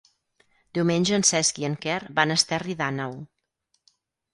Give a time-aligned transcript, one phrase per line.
[0.77, 3.19] Diumenge en Cesc i en Quer van a Esterri d'Àneu.